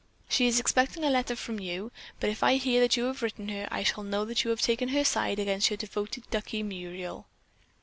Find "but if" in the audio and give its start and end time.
2.19-2.41